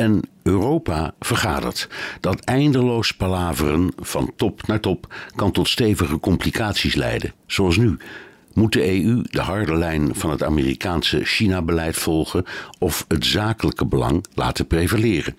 en 0.00 0.22
Europa 0.42 1.14
vergadert. 1.18 1.88
Dat 2.20 2.40
eindeloos 2.40 3.12
palaveren 3.12 3.92
van 3.98 4.32
top 4.36 4.66
naar 4.66 4.80
top 4.80 5.14
kan 5.34 5.52
tot 5.52 5.68
stevige 5.68 6.20
complicaties 6.20 6.94
leiden, 6.94 7.32
zoals 7.46 7.76
nu. 7.76 7.96
Moet 8.54 8.72
de 8.72 9.02
EU 9.02 9.22
de 9.30 9.40
harde 9.40 9.74
lijn 9.74 10.14
van 10.14 10.30
het 10.30 10.42
Amerikaanse 10.42 11.24
China-beleid 11.24 11.96
volgen 11.96 12.44
of 12.78 13.04
het 13.08 13.26
zakelijke 13.26 13.86
belang 13.86 14.24
laten 14.34 14.66
prevaleren? 14.66 15.36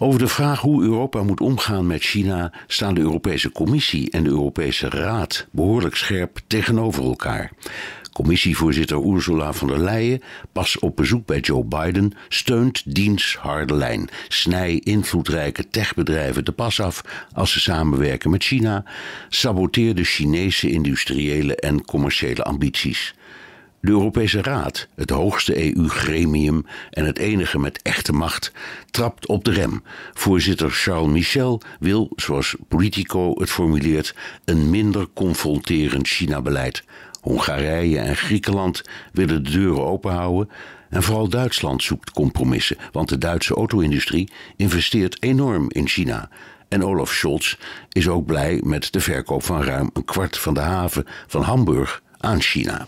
Over 0.00 0.18
de 0.18 0.28
vraag 0.28 0.60
hoe 0.60 0.82
Europa 0.82 1.22
moet 1.22 1.40
omgaan 1.40 1.86
met 1.86 2.02
China 2.02 2.52
staan 2.66 2.94
de 2.94 3.00
Europese 3.00 3.52
Commissie 3.52 4.10
en 4.10 4.24
de 4.24 4.30
Europese 4.30 4.88
Raad 4.88 5.46
behoorlijk 5.50 5.96
scherp 5.96 6.38
tegenover 6.46 7.04
elkaar. 7.04 7.52
Commissievoorzitter 8.16 8.96
Ursula 8.96 9.52
von 9.52 9.68
der 9.68 9.78
Leyen, 9.78 10.22
pas 10.52 10.78
op 10.78 10.96
bezoek 10.96 11.26
bij 11.26 11.40
Joe 11.40 11.64
Biden, 11.64 12.12
steunt 12.28 12.94
diens 12.94 13.36
harde 13.36 13.74
lijn. 13.74 14.08
Snij 14.28 14.80
invloedrijke 14.84 15.68
techbedrijven 15.68 16.44
de 16.44 16.52
pas 16.52 16.80
af 16.80 17.02
als 17.32 17.52
ze 17.52 17.60
samenwerken 17.60 18.30
met 18.30 18.44
China. 18.44 18.84
Saboteer 19.28 19.94
de 19.94 20.04
Chinese 20.04 20.70
industriële 20.70 21.56
en 21.56 21.84
commerciële 21.84 22.42
ambities. 22.42 23.14
De 23.80 23.92
Europese 23.92 24.42
Raad, 24.42 24.88
het 24.94 25.10
hoogste 25.10 25.76
EU-gremium 25.76 26.66
en 26.90 27.04
het 27.04 27.18
enige 27.18 27.58
met 27.58 27.82
echte 27.82 28.12
macht, 28.12 28.52
trapt 28.90 29.26
op 29.26 29.44
de 29.44 29.50
rem. 29.50 29.82
Voorzitter 30.12 30.70
Charles 30.70 31.12
Michel 31.12 31.60
wil, 31.80 32.10
zoals 32.16 32.56
Politico 32.68 33.34
het 33.40 33.50
formuleert, 33.50 34.14
een 34.44 34.70
minder 34.70 35.06
confronterend 35.14 36.08
China-beleid. 36.08 36.84
Hongarije 37.20 37.98
en 37.98 38.16
Griekenland 38.16 38.82
willen 39.12 39.44
de 39.44 39.50
deuren 39.50 39.84
openhouden. 39.84 40.50
En 40.90 41.02
vooral 41.02 41.28
Duitsland 41.28 41.82
zoekt 41.82 42.10
compromissen, 42.10 42.76
want 42.92 43.08
de 43.08 43.18
Duitse 43.18 43.54
auto-industrie 43.54 44.30
investeert 44.56 45.22
enorm 45.22 45.66
in 45.68 45.88
China. 45.88 46.28
En 46.68 46.84
Olaf 46.84 47.12
Scholz 47.12 47.56
is 47.92 48.08
ook 48.08 48.26
blij 48.26 48.60
met 48.64 48.92
de 48.92 49.00
verkoop 49.00 49.42
van 49.42 49.62
ruim 49.62 49.90
een 49.92 50.04
kwart 50.04 50.38
van 50.38 50.54
de 50.54 50.60
haven 50.60 51.04
van 51.26 51.42
Hamburg 51.42 52.02
aan 52.18 52.40
China. 52.40 52.86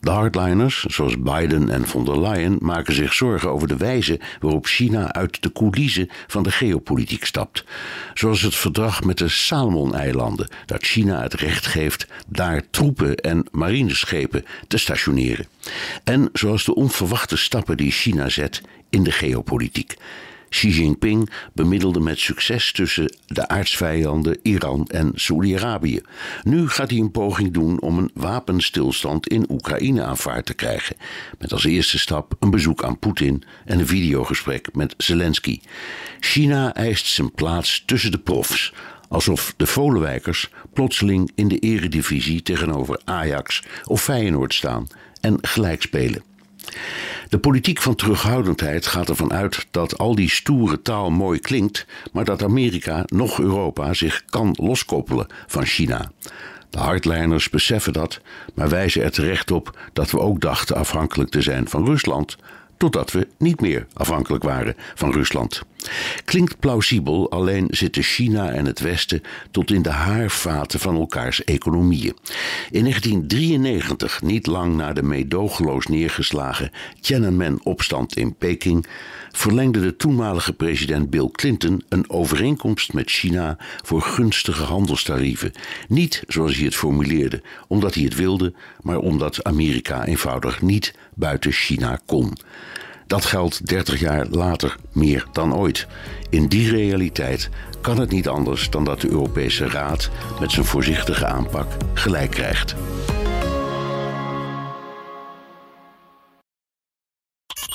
De 0.00 0.10
hardliners, 0.10 0.84
zoals 0.84 1.18
Biden 1.18 1.70
en 1.70 1.86
von 1.86 2.04
der 2.04 2.20
Leyen, 2.20 2.56
maken 2.60 2.94
zich 2.94 3.12
zorgen 3.12 3.50
over 3.50 3.68
de 3.68 3.76
wijze 3.76 4.20
waarop 4.40 4.66
China 4.66 5.12
uit 5.12 5.42
de 5.42 5.52
coulissen 5.52 6.08
van 6.26 6.42
de 6.42 6.50
geopolitiek 6.50 7.24
stapt. 7.24 7.64
Zoals 8.14 8.42
het 8.42 8.54
verdrag 8.54 9.04
met 9.04 9.18
de 9.18 9.28
Salomon-eilanden, 9.28 10.48
dat 10.66 10.82
China 10.82 11.22
het 11.22 11.34
recht 11.34 11.66
geeft 11.66 12.06
daar 12.26 12.62
troepen 12.70 13.16
en 13.16 13.46
marineschepen 13.50 14.44
te 14.68 14.78
stationeren. 14.78 15.46
En 16.04 16.28
zoals 16.32 16.64
de 16.64 16.74
onverwachte 16.74 17.36
stappen 17.36 17.76
die 17.76 17.90
China 17.90 18.28
zet 18.28 18.62
in 18.90 19.02
de 19.02 19.12
geopolitiek. 19.12 19.96
Xi 20.48 20.68
Jinping 20.68 21.30
bemiddelde 21.54 22.00
met 22.00 22.18
succes 22.18 22.72
tussen 22.72 23.16
de 23.26 23.48
aardsvijanden 23.48 24.38
Iran 24.42 24.86
en 24.86 25.12
Saoedi-Arabië. 25.14 26.00
Nu 26.42 26.68
gaat 26.68 26.90
hij 26.90 26.98
een 26.98 27.10
poging 27.10 27.52
doen 27.52 27.80
om 27.80 27.98
een 27.98 28.10
wapenstilstand 28.14 29.28
in 29.28 29.46
Oekraïne 29.50 30.02
aanvaard 30.02 30.46
te 30.46 30.54
krijgen. 30.54 30.96
Met 31.38 31.52
als 31.52 31.64
eerste 31.64 31.98
stap 31.98 32.36
een 32.40 32.50
bezoek 32.50 32.84
aan 32.84 32.98
Poetin 32.98 33.42
en 33.64 33.78
een 33.78 33.86
videogesprek 33.86 34.68
met 34.74 34.94
Zelensky. 34.96 35.60
China 36.20 36.74
eist 36.74 37.06
zijn 37.06 37.32
plaats 37.32 37.82
tussen 37.86 38.10
de 38.10 38.18
profs 38.18 38.72
alsof 39.08 39.54
de 39.56 39.66
Volenwijkers 39.66 40.50
plotseling 40.72 41.30
in 41.34 41.48
de 41.48 41.58
eredivisie 41.58 42.42
tegenover 42.42 43.00
Ajax 43.04 43.62
of 43.84 44.02
Feyenoord 44.02 44.54
staan 44.54 44.86
en 45.20 45.38
gelijk 45.40 45.82
spelen. 45.82 46.22
De 47.28 47.38
politiek 47.38 47.82
van 47.82 47.94
terughoudendheid 47.94 48.86
gaat 48.86 49.08
ervan 49.08 49.32
uit 49.32 49.66
dat 49.70 49.98
al 49.98 50.14
die 50.14 50.30
stoere 50.30 50.82
taal 50.82 51.10
mooi 51.10 51.40
klinkt, 51.40 51.86
maar 52.12 52.24
dat 52.24 52.42
Amerika, 52.42 53.02
nog 53.06 53.40
Europa, 53.40 53.94
zich 53.94 54.24
kan 54.24 54.56
loskoppelen 54.60 55.26
van 55.46 55.64
China. 55.64 56.10
De 56.70 56.78
hardliners 56.78 57.50
beseffen 57.50 57.92
dat, 57.92 58.20
maar 58.54 58.68
wijzen 58.68 59.02
er 59.02 59.10
terecht 59.10 59.50
op 59.50 59.78
dat 59.92 60.10
we 60.10 60.18
ook 60.18 60.40
dachten 60.40 60.76
afhankelijk 60.76 61.30
te 61.30 61.42
zijn 61.42 61.68
van 61.68 61.84
Rusland, 61.84 62.36
totdat 62.76 63.12
we 63.12 63.28
niet 63.38 63.60
meer 63.60 63.86
afhankelijk 63.92 64.44
waren 64.44 64.76
van 64.94 65.12
Rusland. 65.12 65.62
Klinkt 66.24 66.58
plausibel, 66.58 67.30
alleen 67.30 67.66
zitten 67.70 68.02
China 68.02 68.50
en 68.50 68.66
het 68.66 68.80
Westen 68.80 69.22
tot 69.50 69.70
in 69.70 69.82
de 69.82 69.90
haarvaten 69.90 70.80
van 70.80 70.96
elkaars 70.96 71.44
economieën. 71.44 72.16
In 72.70 72.82
1993, 72.82 74.22
niet 74.22 74.46
lang 74.46 74.76
na 74.76 74.92
de 74.92 75.02
meedogenloos 75.02 75.86
neergeslagen 75.86 76.70
Tiananmen-opstand 77.00 78.16
in 78.16 78.34
Peking, 78.34 78.86
verlengde 79.32 79.80
de 79.80 79.96
toenmalige 79.96 80.52
president 80.52 81.10
Bill 81.10 81.28
Clinton 81.32 81.82
een 81.88 82.10
overeenkomst 82.10 82.92
met 82.92 83.10
China 83.10 83.56
voor 83.84 84.02
gunstige 84.02 84.62
handelstarieven. 84.62 85.52
Niet 85.88 86.22
zoals 86.28 86.56
hij 86.56 86.64
het 86.64 86.74
formuleerde, 86.74 87.42
omdat 87.68 87.94
hij 87.94 88.04
het 88.04 88.14
wilde, 88.14 88.52
maar 88.80 88.98
omdat 88.98 89.44
Amerika 89.44 90.04
eenvoudig 90.04 90.62
niet 90.62 90.94
buiten 91.14 91.52
China 91.52 92.00
kon. 92.06 92.32
Dat 93.06 93.24
geldt 93.24 93.66
30 93.66 94.00
jaar 94.00 94.26
later 94.30 94.76
meer 94.92 95.26
dan 95.32 95.54
ooit. 95.54 95.86
In 96.30 96.46
die 96.46 96.70
realiteit 96.70 97.50
kan 97.80 98.00
het 98.00 98.10
niet 98.10 98.28
anders 98.28 98.70
dan 98.70 98.84
dat 98.84 99.00
de 99.00 99.10
Europese 99.10 99.68
Raad 99.68 100.10
met 100.40 100.50
zijn 100.52 100.66
voorzichtige 100.66 101.26
aanpak 101.26 101.66
gelijk 101.94 102.30
krijgt. 102.30 102.74